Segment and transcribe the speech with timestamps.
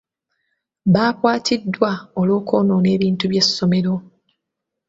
[0.93, 3.93] Baakwatiddwa olw'okwonoona ebintu by'essomero.